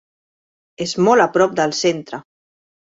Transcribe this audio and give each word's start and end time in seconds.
És 0.87 0.95
molt 1.09 1.27
a 1.27 1.29
prop 1.37 1.55
del 1.63 1.79
centre. 1.85 2.25